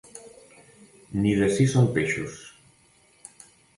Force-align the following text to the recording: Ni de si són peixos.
Ni 1.25 1.33
de 1.41 1.49
si 1.57 1.67
són 1.75 1.91
peixos. 1.99 2.41